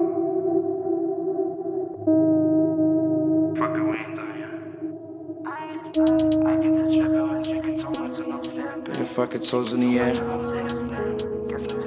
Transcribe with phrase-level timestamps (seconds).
[3.57, 4.49] Fuck it, we ain't done yet.
[6.45, 8.97] I get the trippin' when drinking so much and I'm sippin'.
[8.99, 10.13] Yeah, fuck it, toes in the air.
[10.13, 10.41] Guess I'm
[11.71, 11.85] just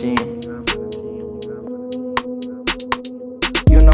[0.00, 0.18] saying
[0.48, 0.61] I'm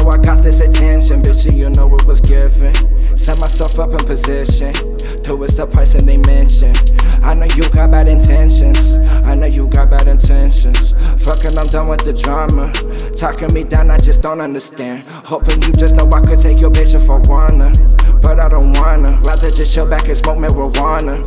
[0.09, 2.73] I got this attention, bitch, and you know it was given.
[3.17, 4.73] Set myself up in position
[5.23, 6.73] to it's the person they mention.
[7.23, 8.95] I know you got bad intentions.
[9.27, 10.91] I know you got bad intentions.
[10.91, 12.71] Fucking, I'm done with the drama.
[13.15, 15.05] Talking me down, I just don't understand.
[15.05, 17.71] Hoping you just know I could take your bitch if I wanna.
[18.21, 19.21] But I don't wanna.
[19.25, 21.21] Rather just chill back and smoke marijuana.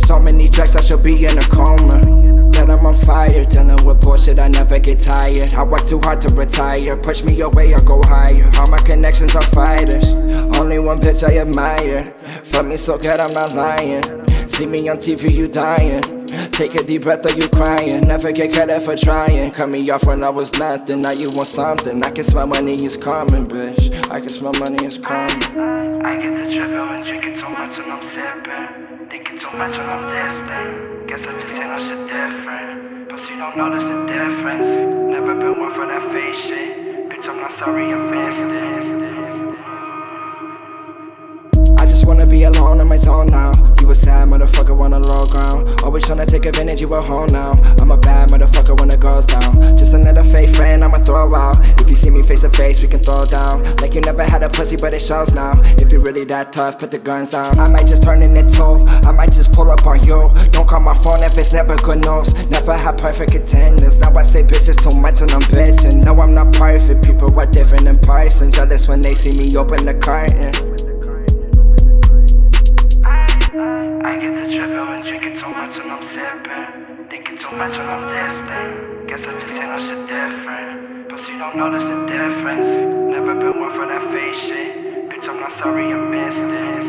[0.00, 2.27] So many tracks, I should be in a coma.
[2.58, 5.54] That I'm on fire, dealing with bullshit, I never get tired.
[5.54, 6.96] I work too hard to retire.
[6.96, 8.50] Push me away, I go higher.
[8.58, 10.08] All my connections are fighters.
[10.58, 12.04] Only one bitch I admire.
[12.42, 14.27] Fuck me so good, I'm not lying.
[14.48, 16.02] See me on TV, you dying.
[16.50, 18.08] Take a deep breath, are you crying?
[18.08, 19.52] Never get credit for trying.
[19.52, 21.02] Cut me off when I was nothing.
[21.02, 22.02] Now you want something.
[22.02, 24.10] I can smell money is coming, bitch.
[24.10, 25.42] I can smell money is coming.
[26.02, 29.10] I get the trippin' when drinking too much and I'm sippin'.
[29.10, 31.08] Thinking too much and I'm distant.
[31.08, 33.08] Guess I just ain't no shit different.
[33.10, 34.66] But you don't there's a difference.
[35.12, 37.10] Never been one for that face shit.
[37.10, 38.67] Bitch, I'm not sorry I missed it.
[42.28, 43.52] Be alone in my zone now.
[43.80, 45.80] You a sad motherfucker, wanna low ground.
[45.82, 47.52] Always tryna take advantage, you a hoe now.
[47.80, 49.52] I'm a bad motherfucker when it goes down.
[49.78, 51.56] Just another fake friend, I'ma throw out.
[51.80, 53.64] If you see me face to face, we can throw down.
[53.76, 55.52] Like you never had a pussy, but it shows now.
[55.78, 57.58] If you really that tough, put the guns down.
[57.58, 58.84] I might just turn in too.
[59.08, 60.28] I might just pull up on you.
[60.50, 62.34] Don't call my phone if it's never good news.
[62.50, 63.98] Never had perfect attendance.
[63.98, 66.04] Now I say bitch, it's too much and I'm bitching.
[66.04, 67.06] No, I'm not perfect.
[67.06, 68.52] People are different in person.
[68.52, 70.77] Jealous when they see me open the curtain.
[77.60, 79.08] I'm distant.
[79.08, 81.08] Guess I just ain't no shit different.
[81.08, 82.66] But you don't there's a difference.
[83.10, 85.10] Never been one for that fake shit.
[85.10, 86.84] Bitch, I'm not sorry I missed it.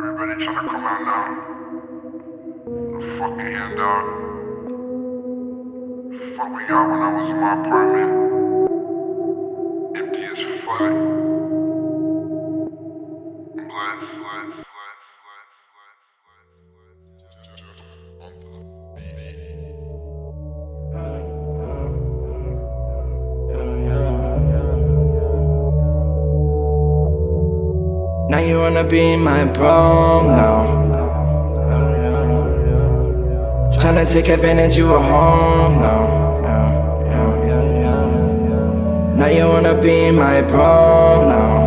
[0.00, 1.24] Everybody tryna come out now.
[2.64, 4.06] The fucking handout.
[6.36, 8.10] Fuck we got when I was in my apartment.
[9.94, 11.11] Empty as fuck.
[28.32, 30.64] Now you wanna be my bro now.
[33.76, 36.08] Tryna take advantage, you a home now.
[39.14, 41.60] Now you wanna be my bro now.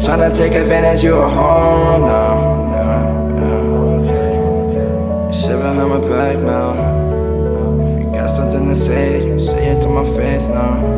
[0.00, 2.56] Tryna take advantage, you a home now.
[5.30, 6.74] Shit behind my back now.
[7.84, 10.97] If you got something to say, you say it to my face now.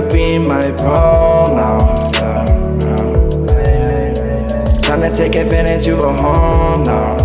[0.00, 1.78] Wanna be my bro now.
[4.80, 7.16] Tryna take advantage, you a home now.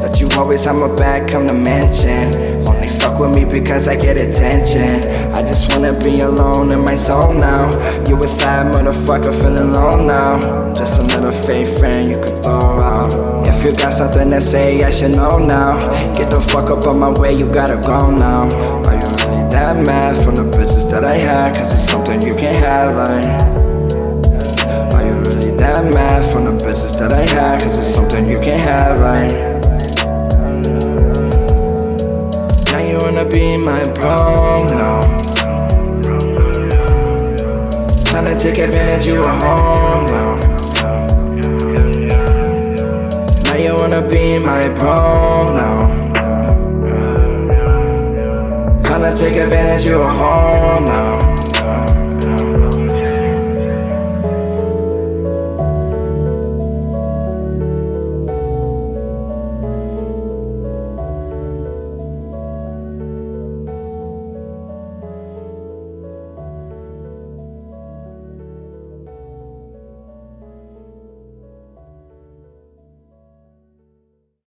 [0.00, 2.32] That you always have my back, come to mention.
[2.66, 5.02] Only fuck with me because I get attention.
[5.34, 7.68] I just wanna be alone in my zone now.
[8.08, 10.40] You a sad motherfucker, feeling alone now.
[10.72, 13.12] Just another fake friend you can throw out.
[13.46, 15.78] If you got something to say, I should know now.
[16.14, 18.48] Get the fuck up on my way, you gotta go now.
[19.68, 21.54] That mad from the bitches that I had?
[21.54, 23.22] Cause it's something you can't have, like.
[24.94, 27.60] Are you really that mad from the bitches that I had?
[27.60, 29.30] Cause it's something you can't have, like.
[32.72, 35.00] Now you wanna be my bro now.
[38.08, 40.38] Tryna take advantage, you a home now.
[43.44, 45.52] Now you wanna be my bro
[48.98, 49.10] now.
[49.10, 51.27] Tryna take advantage, you a home now.